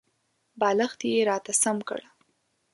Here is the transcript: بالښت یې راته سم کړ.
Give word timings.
بالښت 0.59 0.99
یې 1.11 1.19
راته 1.29 1.53
سم 1.61 1.77
کړ. 1.89 2.01